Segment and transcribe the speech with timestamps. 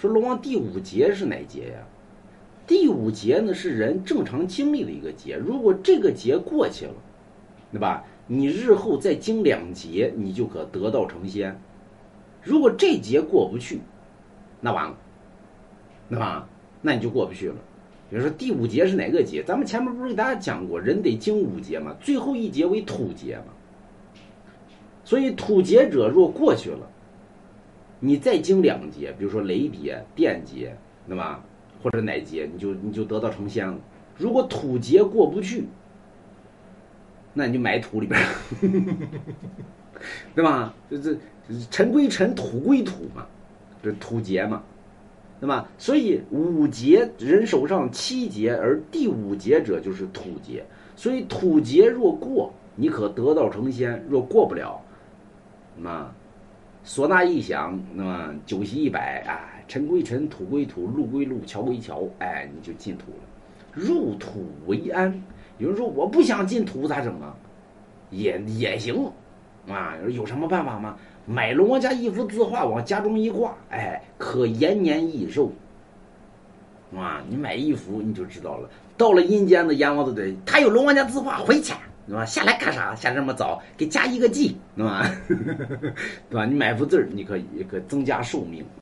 [0.00, 1.84] 说龙王第五劫是哪劫呀？
[2.68, 6.94] 第五劫呢是人正常经历的一个劫，如果这个劫过去了，
[7.72, 8.04] 对吧？
[8.28, 11.58] 你日后再经两劫，你就可得道成仙。
[12.44, 13.80] 如果这劫过不去，
[14.60, 14.96] 那完了，
[16.08, 16.48] 对吧？
[16.80, 17.56] 那你就过不去了。
[18.08, 19.42] 比如说第五劫是哪个劫？
[19.42, 23.52] 咱们前面不是给大家讲过，人得经五劫嘛，最后一劫为土劫嘛。
[25.04, 26.88] 所以土劫者若过去了，
[28.00, 30.76] 你再经两劫，比如说雷劫、电劫，
[31.06, 31.42] 对吧？
[31.82, 33.78] 或者哪劫，你就你就得道成仙了。
[34.16, 35.64] 如果土劫过不去，
[37.34, 38.20] 那你就埋土里边，
[40.34, 40.74] 对吧？
[40.90, 41.14] 这这
[41.70, 43.26] 尘归尘，土归土嘛，
[43.82, 44.62] 这土劫嘛，
[45.40, 45.68] 对吧？
[45.78, 50.64] 所以五劫人手上七劫，而第五劫者就是土劫。
[50.96, 54.80] 所以土劫若过，你可得道成仙；若过不了，
[55.76, 56.12] 那
[56.84, 63.18] 唢呐一响，那么酒席一摆，啊，尘归尘，土归土，路归路，桥归桥，哎，你就进土了。
[63.72, 65.22] 入土为安。
[65.58, 67.34] 有人说我不想进土咋整啊？
[68.10, 69.10] 也也行，
[69.68, 70.96] 啊，有什么办法吗？
[71.26, 75.52] 买龙王家一幅字画往家中一挂，哎，可延年益寿。
[76.96, 78.70] 啊，你买一幅你就知道了。
[78.96, 81.74] 到了阴间的阎王都得，他有龙王家字画，回去，
[82.08, 82.24] 对吧？
[82.24, 82.94] 下来干啥？
[82.94, 85.08] 下这么早，给加一个 G，，对吧？
[85.28, 86.46] 对吧？
[86.46, 88.64] 你买幅字儿，你可以可增加寿命。